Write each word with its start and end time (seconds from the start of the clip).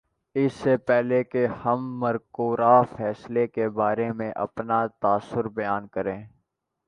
اس 0.35 0.53
سے 0.53 0.75
پہلے 0.77 1.23
کہ 1.23 1.45
ہم 1.65 1.83
مذکورہ 1.99 2.81
فیصلے 2.97 3.45
کے 3.47 3.67
بارے 3.69 4.11
میں 4.11 4.31
اپنا 4.37 4.85
تاثر 5.01 5.47
بیان 5.49 5.87
کریں 5.87 6.17